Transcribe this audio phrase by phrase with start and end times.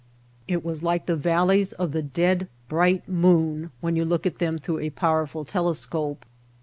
[0.47, 4.57] It was like the valleys on the dead, bright moon when you look at them
[4.57, 6.25] through a powerful telescope.